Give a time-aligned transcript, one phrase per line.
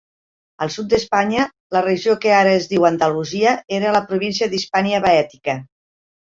[0.65, 1.43] El sud d'Espanya,
[1.77, 5.57] la regió que ara es diu Andalusia, era la província de "Hispania Baetica".